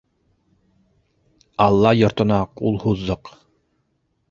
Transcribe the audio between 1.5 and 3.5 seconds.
Аллаһ йортона ҡул һуҙҙыҡ!